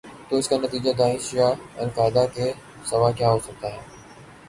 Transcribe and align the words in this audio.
تواس 0.27 0.45
کا 0.49 0.57
نتیجہ 0.57 0.91
داعش 0.99 1.25
یا 1.33 1.47
القاعدہ 1.83 2.25
کے 2.35 2.47
سوا 2.89 3.09
کیا 3.11 3.29
ہو 3.31 3.39
سکتا 3.39 3.67
ہے؟ 3.73 3.81